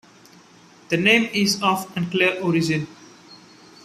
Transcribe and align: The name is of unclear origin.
The 0.89 0.97
name 0.97 1.29
is 1.31 1.61
of 1.61 1.95
unclear 1.95 2.41
origin. 2.41 2.87